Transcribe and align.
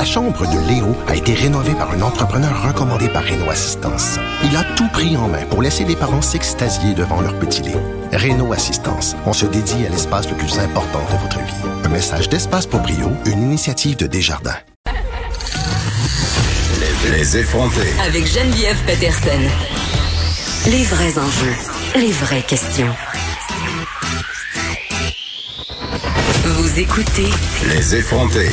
La 0.00 0.06
chambre 0.06 0.46
de 0.46 0.58
Léo 0.66 0.96
a 1.08 1.14
été 1.14 1.34
rénovée 1.34 1.74
par 1.74 1.90
un 1.90 2.00
entrepreneur 2.00 2.66
recommandé 2.66 3.06
par 3.10 3.22
Renault 3.22 3.50
Assistance. 3.50 4.18
Il 4.42 4.56
a 4.56 4.64
tout 4.74 4.88
pris 4.88 5.14
en 5.18 5.28
main 5.28 5.44
pour 5.44 5.60
laisser 5.60 5.84
les 5.84 5.94
parents 5.94 6.22
s'extasier 6.22 6.94
devant 6.94 7.20
leur 7.20 7.38
petit 7.38 7.60
Léo. 7.60 7.82
Renault 8.10 8.54
Assistance, 8.54 9.14
on 9.26 9.34
se 9.34 9.44
dédie 9.44 9.84
à 9.84 9.90
l'espace 9.90 10.26
le 10.30 10.38
plus 10.38 10.58
important 10.58 11.02
de 11.12 11.18
votre 11.18 11.38
vie. 11.40 11.84
Un 11.84 11.90
message 11.90 12.30
d'Espace 12.30 12.66
pour 12.66 12.80
Brio, 12.80 13.12
une 13.26 13.42
initiative 13.42 13.98
de 13.98 14.06
Desjardins. 14.06 14.56
Les, 16.80 17.18
les 17.18 17.36
effrontés. 17.36 17.92
Avec 18.02 18.26
Geneviève 18.26 18.78
Peterson. 18.86 19.42
Les 20.64 20.84
vrais 20.84 21.18
enjeux, 21.18 21.56
les 21.96 22.12
vraies 22.12 22.44
questions. 22.48 22.94
Vous 26.46 26.78
écoutez 26.78 27.28
Les 27.68 27.96
effrontés. 27.96 28.48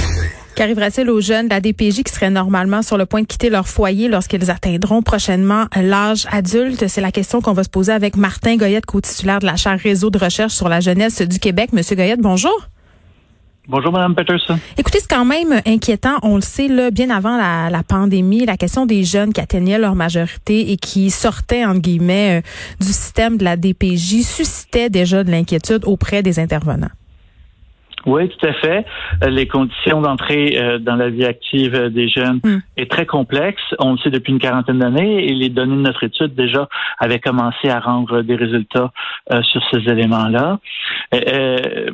Qu'arrivera-t-il 0.57 1.07
aux 1.11 1.21
jeunes 1.21 1.45
de 1.45 1.53
la 1.53 1.61
DPJ 1.61 2.01
qui 2.01 2.11
seraient 2.11 2.31
normalement 2.31 2.81
sur 2.81 2.97
le 2.97 3.05
point 3.05 3.21
de 3.21 3.27
quitter 3.27 3.51
leur 3.51 3.67
foyer 3.67 4.07
lorsqu'ils 4.07 4.49
atteindront 4.49 5.03
prochainement 5.03 5.65
l'âge 5.75 6.25
adulte? 6.31 6.87
C'est 6.87 6.99
la 6.99 7.11
question 7.11 7.41
qu'on 7.41 7.53
va 7.53 7.63
se 7.63 7.69
poser 7.69 7.91
avec 7.91 8.17
Martin 8.17 8.57
Goyette, 8.57 8.87
co-titulaire 8.87 9.37
de 9.37 9.45
la 9.45 9.55
chaire 9.55 9.77
Réseau 9.79 10.09
de 10.09 10.17
recherche 10.17 10.53
sur 10.53 10.67
la 10.67 10.79
jeunesse 10.79 11.21
du 11.21 11.37
Québec. 11.37 11.73
Monsieur 11.73 11.95
Goyette, 11.95 12.21
bonjour. 12.21 12.69
Bonjour, 13.67 13.91
Madame 13.91 14.15
Peterson. 14.15 14.57
Écoutez, 14.79 14.97
c'est 14.99 15.07
quand 15.07 15.25
même 15.25 15.61
inquiétant. 15.67 16.17
On 16.23 16.33
le 16.37 16.41
sait, 16.41 16.67
là, 16.67 16.89
bien 16.89 17.11
avant 17.11 17.37
la, 17.37 17.69
la, 17.69 17.83
pandémie, 17.83 18.43
la 18.43 18.57
question 18.57 18.87
des 18.87 19.03
jeunes 19.03 19.33
qui 19.33 19.41
atteignaient 19.41 19.77
leur 19.77 19.93
majorité 19.93 20.71
et 20.71 20.77
qui 20.77 21.11
sortaient, 21.11 21.65
entre 21.65 21.81
guillemets, 21.81 22.39
euh, 22.39 22.83
du 22.83 22.87
système 22.87 23.37
de 23.37 23.43
la 23.43 23.57
DPJ 23.57 24.23
suscitait 24.23 24.89
déjà 24.89 25.23
de 25.23 25.29
l'inquiétude 25.29 25.83
auprès 25.85 26.23
des 26.23 26.39
intervenants. 26.39 26.89
Oui, 28.07 28.29
tout 28.29 28.47
à 28.47 28.53
fait. 28.53 28.85
Euh, 29.21 29.29
les 29.29 29.47
conditions 29.47 29.99
d'entrée 30.01 30.57
euh, 30.57 30.79
dans 30.79 30.95
la 30.95 31.09
vie 31.09 31.25
active 31.25 31.75
euh, 31.75 31.89
des 31.89 32.07
jeunes 32.07 32.39
mm. 32.41 32.57
est 32.77 32.89
très 32.89 33.05
complexe. 33.05 33.61
On 33.79 33.91
le 33.91 33.97
sait 33.97 34.09
depuis 34.09 34.31
une 34.31 34.39
quarantaine 34.39 34.79
d'années 34.79 35.25
et 35.25 35.33
les 35.33 35.49
données 35.49 35.75
de 35.75 35.81
notre 35.81 36.03
étude 36.03 36.33
déjà 36.33 36.69
avaient 36.99 37.19
commencé 37.19 37.69
à 37.69 37.81
rendre 37.81 38.21
des 38.21 38.35
résultats 38.35 38.91
sur 39.41 39.61
ces 39.71 39.79
éléments-là. 39.91 40.59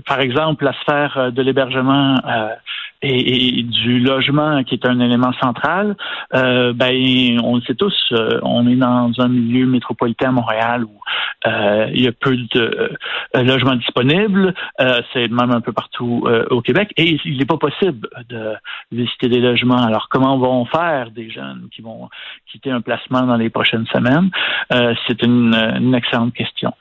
par 0.05 0.19
exemple, 0.19 0.65
la 0.65 0.73
sphère 0.81 1.31
de 1.31 1.41
l'hébergement 1.41 2.17
et, 3.03 3.63
du 3.63 3.99
logement 3.99 4.63
qui 4.63 4.75
est 4.75 4.85
un 4.85 4.99
élément 4.99 5.33
central, 5.33 5.95
euh, 6.33 6.73
ben 6.73 7.39
on 7.43 7.55
le 7.55 7.61
sait 7.61 7.75
tous, 7.75 7.93
euh, 8.11 8.39
on 8.43 8.67
est 8.67 8.75
dans 8.75 9.11
un 9.19 9.27
milieu 9.27 9.65
métropolitain 9.65 10.29
à 10.29 10.31
Montréal 10.31 10.85
où 10.85 10.99
euh, 11.45 11.87
il 11.93 12.01
y 12.01 12.07
a 12.07 12.11
peu 12.11 12.35
de 12.35 12.91
logements 13.35 13.75
disponibles. 13.75 14.53
c'est 15.11 15.27
même 15.29 15.51
un 15.51 15.61
peu 15.61 15.73
partout 15.73 16.25
au 16.49 16.61
Québec 16.61 16.93
et 16.97 17.17
il 17.25 17.37
n'est 17.37 17.45
pas 17.45 17.57
possible 17.57 18.07
de 18.29 18.53
visiter 18.91 19.27
des 19.27 19.39
logements. 19.39 19.83
Alors 19.83 20.07
comment 20.09 20.38
vont 20.38 20.65
faire 20.65 21.11
des 21.11 21.29
jeunes 21.29 21.67
qui 21.73 21.81
vont 21.81 22.09
quitter 22.51 22.71
un 22.71 22.81
placement 22.81 23.23
dans 23.23 23.35
les 23.35 23.49
prochaines 23.49 23.85
semaines? 23.88 24.29
C'est 25.07 25.21
une, 25.23 25.53
une 25.53 25.95
excellente 25.95 26.33
question. 26.33 26.73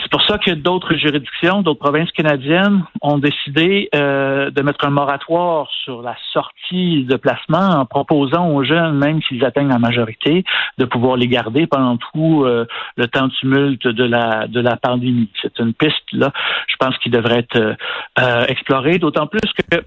C'est 0.00 0.10
pour 0.10 0.22
ça 0.22 0.38
que 0.38 0.52
d'autres 0.52 0.94
juridictions, 0.94 1.62
d'autres 1.62 1.80
provinces 1.80 2.12
canadiennes 2.12 2.84
ont 3.00 3.18
décidé 3.18 3.88
de 3.92 4.62
mettre 4.62 4.84
un 4.86 4.90
moratoire 4.90 5.41
sur 5.84 6.02
la 6.02 6.16
sortie 6.32 7.04
de 7.04 7.16
placement 7.16 7.80
en 7.80 7.86
proposant 7.86 8.48
aux 8.50 8.64
jeunes, 8.64 8.98
même 8.98 9.20
s'ils 9.22 9.44
atteignent 9.44 9.68
la 9.68 9.78
majorité, 9.78 10.44
de 10.78 10.84
pouvoir 10.84 11.16
les 11.16 11.28
garder 11.28 11.66
pendant 11.66 11.96
tout 11.96 12.44
euh, 12.44 12.66
le 12.96 13.06
temps 13.06 13.28
tumulte 13.28 13.86
de 13.86 14.04
la 14.04 14.46
de 14.46 14.60
la 14.60 14.76
pandémie. 14.76 15.30
C'est 15.40 15.58
une 15.58 15.74
piste 15.74 16.10
là, 16.12 16.32
je 16.68 16.76
pense 16.78 16.96
qui 16.98 17.10
devrait 17.10 17.40
être 17.40 17.56
euh, 17.56 17.74
euh, 18.18 18.44
explorée, 18.46 18.98
d'autant 18.98 19.26
plus 19.26 19.40
que 19.52 19.82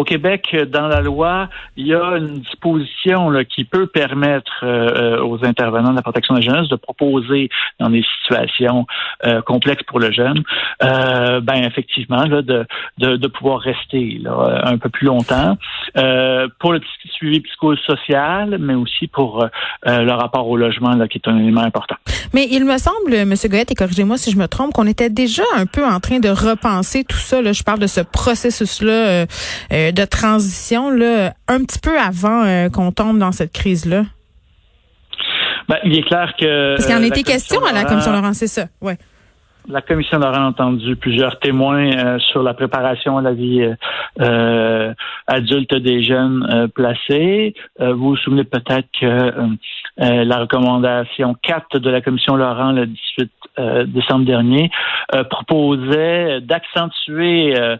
au 0.00 0.04
Québec, 0.04 0.56
dans 0.70 0.88
la 0.88 1.02
loi, 1.02 1.48
il 1.76 1.86
y 1.86 1.94
a 1.94 2.16
une 2.16 2.38
disposition 2.38 3.30
qui 3.54 3.64
peut 3.64 3.86
permettre 3.86 4.62
euh, 4.62 5.18
euh, 5.18 5.22
aux 5.22 5.44
intervenants 5.44 5.90
de 5.90 5.96
la 5.96 6.02
protection 6.02 6.34
de 6.34 6.40
la 6.40 6.46
jeunesse 6.46 6.68
de 6.70 6.76
proposer 6.76 7.50
dans 7.78 7.90
des 7.90 8.02
situations 8.16 8.86
euh, 9.26 9.42
complexes 9.42 9.82
pour 9.86 10.00
le 10.00 10.10
jeune, 10.10 10.42
ben 10.80 11.64
effectivement, 11.64 12.24
là, 12.24 12.40
de, 12.40 12.66
de, 12.98 13.16
de, 13.16 13.28
pouvoir 13.28 13.60
rester 13.60 14.18
là, 14.22 14.62
un 14.64 14.78
peu 14.78 14.88
plus 14.88 15.06
longtemps 15.06 15.58
pour 16.58 16.72
le 16.72 16.80
suivi 17.12 17.40
psychosocial, 17.40 18.56
mais 18.58 18.74
aussi 18.74 19.06
pour 19.06 19.46
le 19.84 20.12
rapport 20.12 20.48
au 20.48 20.56
logement, 20.56 20.94
là, 20.94 21.08
qui 21.08 21.18
est 21.18 21.28
un 21.28 21.36
élément 21.38 21.62
important. 21.62 21.96
Mais 22.32 22.46
il 22.50 22.64
me 22.64 22.78
semble, 22.78 23.12
M. 23.12 23.34
Goyette, 23.44 23.72
et 23.72 23.74
corrigez-moi 23.74 24.16
si 24.16 24.30
je 24.30 24.38
me 24.38 24.48
trompe, 24.48 24.72
qu'on 24.72 24.86
était 24.86 25.10
déjà 25.10 25.42
un 25.56 25.66
peu 25.66 25.84
en 25.84 26.00
train 26.00 26.20
de 26.20 26.28
repenser 26.30 27.04
tout 27.04 27.18
ça. 27.18 27.42
Là. 27.42 27.52
Je 27.52 27.62
parle 27.62 27.80
de 27.80 27.86
ce 27.86 28.00
processus-là 28.00 29.26
euh, 29.90 29.92
de 29.92 30.04
transition 30.04 30.90
là, 30.90 31.32
un 31.48 31.64
petit 31.64 31.78
peu 31.78 31.98
avant 31.98 32.44
euh, 32.44 32.68
qu'on 32.68 32.92
tombe 32.92 33.18
dans 33.18 33.32
cette 33.32 33.52
crise-là? 33.52 34.04
Ben, 35.68 35.76
il 35.84 35.98
est 35.98 36.02
clair 36.02 36.34
que. 36.38 36.76
Parce 36.76 36.86
qu'il 36.86 36.96
en 36.96 37.02
euh, 37.02 37.06
était 37.06 37.22
question 37.22 37.64
à 37.64 37.72
la 37.72 37.84
Commission 37.84 38.12
Laurent, 38.12 38.32
c'est 38.32 38.48
ça, 38.48 38.66
ouais. 38.80 38.96
La 39.68 39.82
Commission 39.82 40.18
Laurent 40.18 40.44
a 40.44 40.48
entendu 40.48 40.96
plusieurs 40.96 41.38
témoins 41.38 42.18
sur 42.18 42.42
la 42.42 42.54
préparation 42.54 43.18
à 43.18 43.22
la 43.22 43.34
vie 43.34 43.62
adulte 45.26 45.74
des 45.74 46.02
jeunes 46.02 46.68
placés. 46.74 47.54
vous 47.78 47.94
vous 47.94 48.16
souvenez 48.16 48.44
peut-être 48.44 48.88
que 48.98 49.32
la 49.96 50.38
recommandation 50.38 51.34
4 51.42 51.78
de 51.78 51.90
la 51.90 52.00
Commission 52.00 52.36
Laurent 52.36 52.72
le 52.72 52.86
18 52.86 53.30
euh, 53.58 53.84
décembre 53.84 54.24
dernier, 54.24 54.70
euh, 55.12 55.24
proposait 55.24 56.40
d'accentuer 56.40 57.58
euh, 57.58 57.76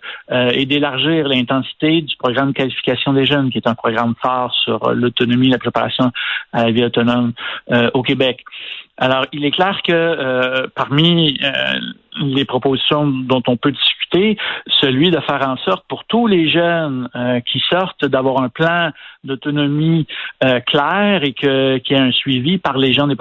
et 0.52 0.66
d'élargir 0.66 1.28
l'intensité 1.28 2.02
du 2.02 2.16
programme 2.16 2.48
de 2.48 2.54
qualification 2.54 3.12
des 3.12 3.24
jeunes, 3.24 3.50
qui 3.50 3.58
est 3.58 3.68
un 3.68 3.76
programme 3.76 4.14
phare 4.20 4.52
sur 4.52 4.92
l'autonomie, 4.92 5.48
la 5.48 5.58
préparation 5.58 6.10
à 6.52 6.64
la 6.64 6.72
vie 6.72 6.84
autonome 6.84 7.32
au 7.94 8.02
Québec. 8.02 8.44
Alors, 8.98 9.26
il 9.32 9.44
est 9.44 9.52
clair 9.52 9.80
que 9.82 10.66
parmi 10.74 11.38
les 12.20 12.44
propositions 12.44 13.06
dont 13.06 13.42
on 13.46 13.56
peut 13.56 13.70
discuter, 13.70 13.99
celui 14.66 15.10
de 15.10 15.20
faire 15.20 15.46
en 15.46 15.56
sorte 15.58 15.84
pour 15.88 16.04
tous 16.04 16.26
les 16.26 16.48
jeunes 16.48 17.08
qui 17.46 17.60
sortent 17.70 18.04
d'avoir 18.04 18.42
un 18.42 18.48
plan 18.48 18.90
d'autonomie 19.24 20.06
euh, 20.44 20.60
clair 20.60 21.22
et 21.22 21.32
que 21.32 21.78
qu'il 21.78 21.96
y 21.96 22.00
ait 22.00 22.02
un 22.02 22.12
suivi 22.12 22.58
par 22.58 22.78
les 22.78 22.92
gens 22.92 23.06
de 23.06 23.16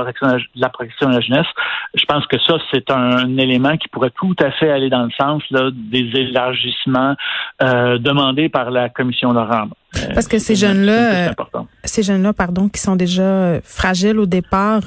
la 0.56 0.70
protection 0.70 1.10
de 1.10 1.16
la 1.16 1.22
jeunesse. 1.22 1.48
Je 1.94 2.06
pense 2.06 2.26
que 2.28 2.40
ça, 2.40 2.58
c'est 2.72 2.90
un 2.92 3.38
élément 3.38 3.76
qui 3.78 3.88
pourrait 3.90 4.12
tout 4.12 4.36
à 4.42 4.52
fait 4.52 4.72
aller 4.72 4.90
dans 4.90 5.04
le 5.04 5.12
sens 5.12 5.44
là, 5.52 5.70
des 5.74 6.10
élargissements 6.16 7.16
euh, 7.62 7.98
demandés 7.98 8.50
par 8.50 8.72
la 8.72 8.90
Commission 8.90 9.34
Laurent. 9.34 9.68
Euh, 9.98 10.14
Parce 10.14 10.28
que 10.28 10.38
ces 10.38 10.56
jeunes-là, 10.56 11.34
ces 11.84 12.04
jeunes-là, 12.04 12.34
pardon, 12.34 12.70
qui 12.70 12.80
sont 12.80 12.96
déjà 12.96 13.60
fragiles 13.64 14.20
au 14.20 14.28
départ, 14.28 14.82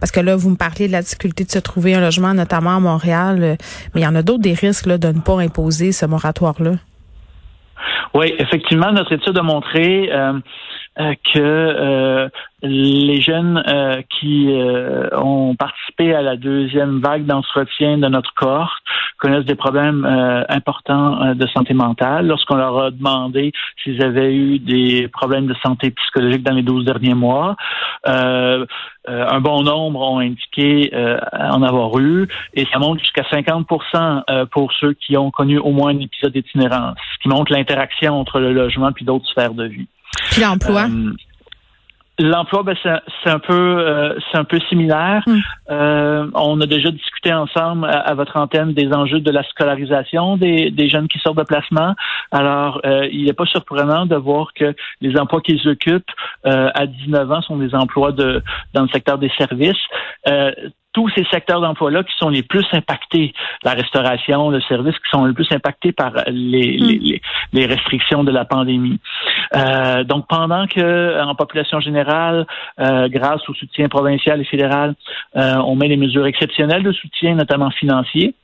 parce 0.00 0.10
que 0.10 0.20
là, 0.20 0.34
vous 0.34 0.50
me 0.50 0.56
parlez 0.56 0.86
de 0.86 0.92
la 0.92 1.02
difficulté 1.02 1.44
de 1.44 1.50
se 1.50 1.58
trouver 1.58 1.94
un 1.94 2.00
logement, 2.00 2.32
notamment 2.32 2.76
à 2.76 2.80
Montréal, 2.80 3.58
mais 3.94 4.00
il 4.00 4.04
y 4.04 4.06
en 4.06 4.14
a 4.14 4.22
d'autres 4.22 4.42
des 4.42 4.54
risques 4.54 4.86
là, 4.86 4.96
de 4.96 5.08
ne 5.08 5.20
pas 5.20 5.40
imposer 5.40 5.92
ce 5.92 6.06
moratoire-là. 6.06 6.72
Oui, 8.14 8.34
effectivement, 8.38 8.92
notre 8.92 9.12
étude 9.12 9.36
a 9.36 9.42
montré 9.42 10.10
euh, 10.10 10.32
euh, 10.32 10.40
que 10.96 11.38
euh, 11.38 12.28
les 12.62 13.20
jeunes 13.20 13.62
qui 14.18 14.48
ont 15.12 15.54
participé 15.54 16.14
à 16.14 16.22
la 16.22 16.36
deuxième 16.36 17.00
vague 17.00 17.26
d'entretien 17.26 17.98
de 17.98 18.08
notre 18.08 18.32
corps 18.34 18.78
connaissent 19.18 19.44
des 19.44 19.54
problèmes 19.54 20.04
importants 20.48 21.34
de 21.34 21.46
santé 21.48 21.74
mentale. 21.74 22.26
Lorsqu'on 22.26 22.56
leur 22.56 22.78
a 22.78 22.90
demandé 22.90 23.52
s'ils 23.82 24.02
avaient 24.02 24.34
eu 24.34 24.58
des 24.58 25.06
problèmes 25.08 25.46
de 25.46 25.54
santé 25.62 25.90
psychologique 25.90 26.42
dans 26.42 26.54
les 26.54 26.62
12 26.62 26.86
derniers 26.86 27.14
mois, 27.14 27.56
un 28.04 29.40
bon 29.40 29.62
nombre 29.62 30.00
ont 30.00 30.18
indiqué 30.18 30.90
en 31.32 31.62
avoir 31.62 31.96
eu, 31.98 32.26
et 32.54 32.66
ça 32.72 32.78
monte 32.78 33.00
jusqu'à 33.00 33.22
50% 33.22 34.46
pour 34.46 34.72
ceux 34.72 34.94
qui 34.94 35.16
ont 35.16 35.30
connu 35.30 35.58
au 35.58 35.70
moins 35.70 35.90
un 35.90 36.00
épisode 36.00 36.32
d'itinérance, 36.32 36.96
ce 37.14 37.22
qui 37.22 37.28
montre 37.28 37.52
l'interaction 37.52 38.18
entre 38.18 38.40
le 38.40 38.52
logement 38.52 38.92
puis 38.92 39.04
d'autres 39.04 39.28
sphères 39.28 39.54
de 39.54 39.66
vie. 39.66 39.88
Puis 40.30 40.42
l'emploi? 40.42 40.84
Euh, 40.84 41.12
l'emploi, 42.18 42.62
ben, 42.62 42.76
c'est 42.82 43.30
un 43.30 43.38
peu, 43.38 43.52
euh, 43.52 44.18
c'est 44.30 44.38
un 44.38 44.44
peu 44.44 44.58
similaire. 44.68 45.22
Hmm. 45.26 45.38
Euh, 45.70 46.30
on 46.34 46.60
a 46.60 46.66
déjà 46.66 46.90
discuté 46.90 47.32
ensemble 47.32 47.86
à, 47.90 48.14
votre 48.14 48.36
antenne 48.36 48.72
des 48.72 48.92
enjeux 48.92 49.20
de 49.20 49.30
la 49.30 49.42
scolarisation 49.44 50.36
des, 50.36 50.70
des 50.70 50.88
jeunes 50.88 51.08
qui 51.08 51.18
sortent 51.18 51.38
de 51.38 51.42
placement. 51.42 51.94
Alors, 52.30 52.80
il 52.84 53.24
n'est 53.24 53.32
pas 53.32 53.46
surprenant 53.46 54.06
de 54.06 54.16
voir 54.16 54.52
que 54.54 54.74
les 55.00 55.18
emplois 55.18 55.40
qu'ils 55.40 55.66
occupent 55.68 56.10
à 56.44 56.86
19 56.86 57.32
ans 57.32 57.42
sont 57.42 57.56
des 57.56 57.74
emplois 57.74 58.12
de 58.12 58.42
dans 58.74 58.82
le 58.82 58.88
secteur 58.88 59.18
des 59.18 59.30
services 59.38 59.76
tous 60.96 61.10
ces 61.10 61.24
secteurs 61.30 61.60
d'emploi-là 61.60 62.04
qui 62.04 62.14
sont 62.16 62.30
les 62.30 62.42
plus 62.42 62.64
impactés, 62.72 63.34
la 63.62 63.72
restauration, 63.72 64.48
le 64.48 64.62
service, 64.62 64.94
qui 64.94 65.10
sont 65.10 65.26
les 65.26 65.34
plus 65.34 65.46
impactés 65.52 65.92
par 65.92 66.12
les, 66.28 66.78
mm. 66.78 66.86
les, 66.86 67.22
les 67.52 67.66
restrictions 67.66 68.24
de 68.24 68.32
la 68.32 68.46
pandémie. 68.46 68.98
Euh, 69.54 70.04
donc, 70.04 70.26
pendant 70.26 70.66
que 70.66 71.22
en 71.22 71.34
population 71.34 71.80
générale, 71.80 72.46
euh, 72.80 73.10
grâce 73.10 73.46
au 73.46 73.52
soutien 73.52 73.90
provincial 73.90 74.40
et 74.40 74.44
fédéral, 74.44 74.94
euh, 75.36 75.56
on 75.66 75.76
met 75.76 75.88
des 75.88 75.98
mesures 75.98 76.24
exceptionnelles 76.24 76.82
de 76.82 76.92
soutien, 76.92 77.34
notamment 77.34 77.70
financier, 77.70 78.34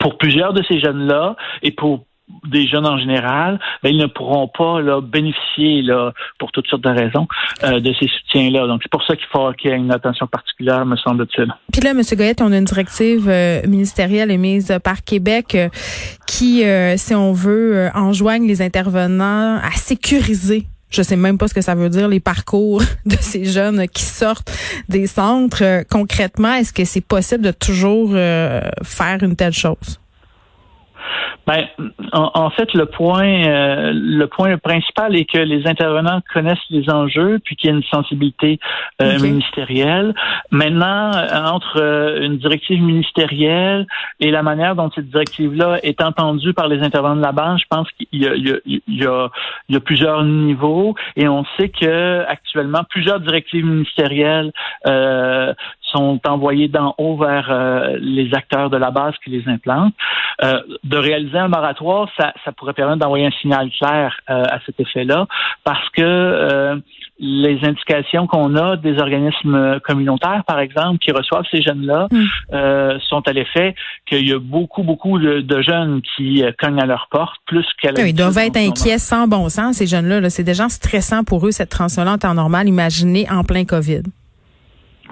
pour 0.00 0.18
plusieurs 0.18 0.52
de 0.54 0.64
ces 0.64 0.80
jeunes-là 0.80 1.36
et 1.62 1.70
pour 1.70 2.04
des 2.48 2.66
jeunes 2.66 2.86
en 2.86 2.98
général, 2.98 3.60
ben, 3.82 3.90
ils 3.90 3.98
ne 3.98 4.06
pourront 4.06 4.48
pas 4.48 4.80
là, 4.80 5.00
bénéficier 5.00 5.82
là, 5.82 6.12
pour 6.38 6.52
toutes 6.52 6.66
sortes 6.66 6.82
de 6.82 6.90
raisons 6.90 7.26
euh, 7.64 7.80
de 7.80 7.92
ces 7.98 8.08
soutiens-là. 8.08 8.66
Donc 8.66 8.80
c'est 8.82 8.90
pour 8.90 9.04
ça 9.04 9.14
qu'il 9.16 9.26
faut 9.26 9.52
qu'il 9.52 9.70
y 9.70 9.74
ait 9.74 9.76
une 9.76 9.92
attention 9.92 10.26
particulière, 10.26 10.84
me 10.86 10.96
semble-t-il. 10.96 11.52
Puis 11.72 11.80
là, 11.82 11.90
M. 11.90 12.02
Goyette, 12.12 12.42
on 12.42 12.52
a 12.52 12.58
une 12.58 12.64
directive 12.64 13.28
euh, 13.28 13.62
ministérielle 13.66 14.30
émise 14.30 14.76
par 14.82 15.04
Québec 15.04 15.54
euh, 15.54 15.68
qui, 16.26 16.64
si 16.96 17.14
on 17.14 17.32
veut, 17.32 17.88
enjoigne 17.94 18.46
les 18.46 18.62
intervenants 18.62 19.58
à 19.58 19.70
sécuriser 19.72 20.66
je 20.88 21.02
sais 21.02 21.16
même 21.16 21.36
pas 21.36 21.48
ce 21.48 21.52
que 21.52 21.60
ça 21.60 21.74
veut 21.74 21.88
dire 21.88 22.06
les 22.06 22.20
parcours 22.20 22.80
de 23.06 23.16
ces 23.16 23.44
jeunes 23.44 23.86
qui 23.88 24.02
sortent 24.02 24.50
des 24.88 25.06
centres. 25.06 25.84
concrètement, 25.90 26.54
est-ce 26.54 26.72
que 26.72 26.84
c'est 26.84 27.04
possible 27.04 27.44
de 27.44 27.50
toujours 27.50 28.12
faire 28.12 29.18
une 29.22 29.34
telle 29.36 29.52
chose? 29.52 29.98
Ben, 31.46 31.68
en, 32.12 32.50
fait, 32.50 32.72
le 32.74 32.86
point, 32.86 33.46
euh, 33.46 33.92
le 33.94 34.26
point 34.26 34.58
principal 34.58 35.14
est 35.14 35.26
que 35.26 35.38
les 35.38 35.66
intervenants 35.68 36.20
connaissent 36.32 36.58
les 36.70 36.90
enjeux, 36.90 37.38
puis 37.44 37.54
qu'il 37.54 37.70
y 37.70 37.72
a 37.72 37.76
une 37.76 37.84
sensibilité 37.84 38.58
euh, 39.00 39.18
ministérielle. 39.20 40.12
Maintenant, 40.50 41.12
euh, 41.14 41.44
entre 41.44 42.18
une 42.20 42.38
directive 42.38 42.82
ministérielle 42.82 43.86
et 44.18 44.32
la 44.32 44.42
manière 44.42 44.74
dont 44.74 44.90
cette 44.92 45.08
directive-là 45.08 45.78
est 45.84 46.02
entendue 46.02 46.52
par 46.52 46.66
les 46.66 46.82
intervenants 46.82 47.16
de 47.16 47.22
la 47.22 47.32
banque, 47.32 47.60
je 47.60 47.66
pense 47.70 47.88
qu'il 47.92 48.20
y 48.20 48.26
a, 48.26 48.34
il 48.34 48.48
y 48.48 48.52
a, 48.52 48.56
il 48.66 48.80
y 48.88 49.06
a, 49.06 49.28
il 49.68 49.74
y 49.74 49.76
a 49.76 49.80
plusieurs 49.80 50.24
niveaux, 50.24 50.96
et 51.14 51.28
on 51.28 51.44
sait 51.56 51.68
que 51.68 52.24
actuellement 52.26 52.82
plusieurs 52.90 53.20
directives 53.20 53.64
ministérielles 53.64 54.52
sont 55.96 56.20
envoyés 56.26 56.68
d'en 56.68 56.94
haut 56.98 57.16
vers 57.16 57.48
euh, 57.50 57.96
les 58.00 58.32
acteurs 58.34 58.70
de 58.70 58.76
la 58.76 58.90
base 58.90 59.14
qui 59.24 59.30
les 59.30 59.48
implantent. 59.48 59.94
Euh, 60.44 60.60
de 60.84 60.96
réaliser 60.96 61.38
un 61.38 61.48
moratoire, 61.48 62.08
ça, 62.18 62.32
ça 62.44 62.52
pourrait 62.52 62.74
permettre 62.74 62.98
d'envoyer 62.98 63.26
un 63.26 63.36
signal 63.40 63.70
clair 63.70 64.14
euh, 64.28 64.42
à 64.44 64.58
cet 64.66 64.78
effet-là, 64.80 65.26
parce 65.64 65.88
que 65.90 66.80
les 67.18 67.58
indications 67.62 68.26
qu'on 68.26 68.56
a 68.56 68.76
des 68.76 68.98
organismes 68.98 69.80
communautaires, 69.80 70.44
par 70.46 70.58
exemple, 70.58 70.98
qui 70.98 71.12
reçoivent 71.12 71.46
ces 71.50 71.62
jeunes-là, 71.62 72.08
mm. 72.10 72.98
sont 73.08 73.26
à 73.26 73.32
l'effet 73.32 73.74
qu'il 74.06 74.28
y 74.28 74.32
a 74.32 74.38
beaucoup, 74.38 74.82
beaucoup 74.82 75.18
de, 75.18 75.62
jeunes 75.62 76.02
qui 76.14 76.42
cognent 76.58 76.80
à 76.80 76.84
leur 76.84 77.08
porte, 77.10 77.36
plus 77.46 77.66
qu'à 77.80 77.90
Ils 77.96 78.14
doivent 78.14 78.36
être 78.38 78.58
inquiets 78.58 78.98
sans 78.98 79.26
bon 79.26 79.48
sens, 79.48 79.76
ces 79.76 79.86
jeunes-là. 79.86 80.20
-là, 80.20 80.28
C'est 80.28 80.44
des 80.44 80.54
gens 80.54 80.68
stressants 80.68 81.24
pour 81.24 81.46
eux, 81.46 81.52
cette 81.52 81.70
transition-là 81.70 82.12
en 82.12 82.18
temps 82.18 82.34
normal, 82.34 82.68
imaginez 82.68 83.26
en 83.30 83.42
plein 83.44 83.64
COVID. 83.64 84.02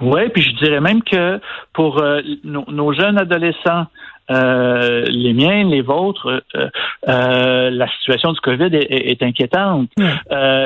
Oui, 0.01 0.29
puis 0.29 0.41
je 0.41 0.51
dirais 0.63 0.81
même 0.81 1.01
que 1.03 1.39
pour 1.73 2.01
euh, 2.01 2.21
nos, 2.43 2.93
jeunes 2.93 3.17
adolescents, 3.17 3.85
euh, 4.31 5.05
les 5.07 5.33
miens, 5.33 5.63
les 5.63 5.81
vôtres, 5.81 6.43
euh, 6.55 7.69
la 7.69 7.87
situation 7.99 8.31
du 8.33 8.39
COVID 8.39 8.69
est, 8.73 9.21
inquiétante. 9.21 9.89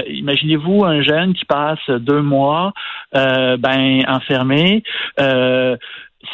Imaginez-vous 0.08 0.86
un 0.86 1.02
jeune 1.02 1.34
qui 1.34 1.46
passe 1.46 1.90
deux 1.90 2.22
mois 2.22 2.72
ben 3.14 4.04
enfermé 4.08 4.84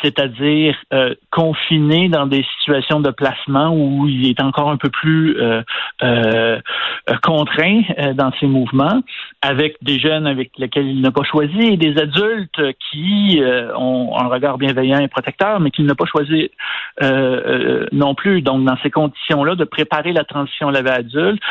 c'est-à-dire 0.02 0.76
euh, 0.94 1.14
confiné 1.32 2.10
dans 2.10 2.26
des 2.26 2.46
situations 2.58 3.00
de 3.00 3.12
placement 3.12 3.70
où 3.70 4.08
il 4.08 4.28
est 4.28 4.42
encore 4.42 4.70
un 4.70 4.78
peu 4.78 4.90
plus 4.90 5.40
euh, 5.40 5.62
euh, 6.04 6.60
contraint 7.24 7.82
dans 8.14 8.32
ses 8.40 8.48
mouvements, 8.48 9.02
avec 9.42 9.78
des 9.82 10.00
jeunes 10.00 10.28
avec 10.28 10.52
lesquels 10.58 10.88
il 10.88 11.02
n'a 11.02 11.12
pas 11.12 11.24
choisi 11.24 11.60
et 11.60 11.78
des 11.78 11.98
adultes 11.98 12.62
qui 12.92 13.42
ont 13.78 14.18
un 14.18 14.28
regard 14.28 14.58
bienveillant 14.58 15.00
et 15.00 15.08
protecteur, 15.08 15.60
mais 15.60 15.72
qu'il 15.72 15.86
n'a 15.86 15.96
pas 15.96 16.06
choisi 16.06 16.50
non 17.92 18.16
plus. 18.16 18.42
Donc, 18.42 18.64
dans 18.66 18.78
ces 18.84 18.92
conditions-là, 18.92 19.56
de 19.56 19.64
préparer 19.64 20.14
la 20.14 20.24
transition 20.24 20.70
à 20.70 20.72
la 20.72 20.82
vie 20.82 20.90
adulte, 20.90 21.42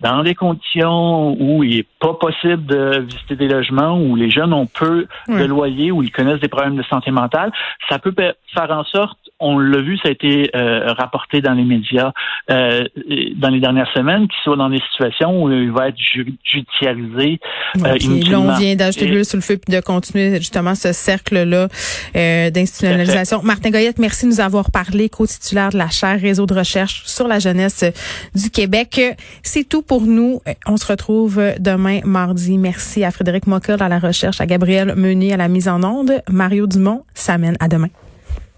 dans 0.00 0.22
des 0.22 0.34
conditions 0.34 1.36
où 1.40 1.62
il 1.62 1.76
n'est 1.76 1.86
pas 2.00 2.14
possible 2.14 2.64
de 2.66 3.00
visiter 3.00 3.36
des 3.36 3.48
logements, 3.48 3.98
où 3.98 4.16
les 4.16 4.30
jeunes 4.30 4.52
ont 4.52 4.66
peu 4.66 5.06
de 5.28 5.44
loyers, 5.44 5.90
où 5.90 6.02
ils 6.02 6.12
connaissent 6.12 6.40
des 6.40 6.48
problèmes 6.48 6.76
de 6.76 6.82
santé 6.84 7.10
mentale, 7.10 7.52
ça 7.88 7.98
peut 7.98 8.14
faire 8.16 8.70
en 8.70 8.84
sorte 8.84 9.18
on 9.44 9.58
l'a 9.58 9.80
vu, 9.82 9.98
ça 9.98 10.08
a 10.08 10.12
été 10.12 10.50
euh, 10.56 10.92
rapporté 10.94 11.42
dans 11.42 11.52
les 11.52 11.64
médias 11.64 12.12
euh, 12.50 12.84
dans 13.36 13.50
les 13.50 13.60
dernières 13.60 13.90
semaines, 13.94 14.22
qu'il 14.22 14.38
soit 14.42 14.56
dans 14.56 14.70
des 14.70 14.80
situations 14.90 15.42
où 15.42 15.52
il 15.52 15.70
va 15.70 15.88
être 15.88 15.98
judiciarisé 16.44 17.40
euh, 17.78 17.96
Là, 18.30 18.40
on 18.40 18.56
vient 18.56 18.74
d'ajouter 18.74 19.06
l'huile 19.06 19.24
sur 19.24 19.36
le 19.36 19.42
feu 19.42 19.58
puis 19.58 19.74
de 19.74 19.80
continuer 19.80 20.36
justement 20.36 20.74
ce 20.74 20.92
cercle-là 20.92 21.68
euh, 22.16 22.50
d'institutionnalisation. 22.50 23.42
Martin 23.42 23.70
Goyette, 23.70 23.98
merci 23.98 24.24
de 24.24 24.30
nous 24.30 24.40
avoir 24.40 24.70
parlé, 24.70 25.08
co-titulaire 25.08 25.70
de 25.70 25.78
la 25.78 25.88
chaire 25.88 26.18
Réseau 26.20 26.46
de 26.46 26.54
recherche 26.54 27.02
sur 27.04 27.28
la 27.28 27.38
jeunesse 27.38 27.84
du 28.34 28.50
Québec. 28.50 29.00
C'est 29.42 29.68
tout 29.68 29.82
pour 29.82 30.02
nous. 30.02 30.40
On 30.66 30.76
se 30.76 30.86
retrouve 30.86 31.42
demain, 31.58 32.00
mardi. 32.04 32.56
Merci 32.56 33.04
à 33.04 33.10
Frédéric 33.10 33.46
Mockel 33.46 33.82
à 33.82 33.88
la 33.88 33.98
recherche, 33.98 34.40
à 34.40 34.46
Gabriel 34.46 34.94
Meunier 34.96 35.34
à 35.34 35.36
la 35.36 35.48
mise 35.48 35.68
en 35.68 35.82
onde. 35.82 36.22
Mario 36.30 36.66
Dumont, 36.66 37.04
ça 37.14 37.36
mène 37.36 37.56
à 37.60 37.68
demain. 37.68 37.88